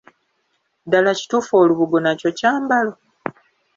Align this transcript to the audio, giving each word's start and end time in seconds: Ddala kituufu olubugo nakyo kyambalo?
Ddala 0.85 1.11
kituufu 1.19 1.53
olubugo 1.61 1.97
nakyo 2.01 2.29
kyambalo? 2.37 2.91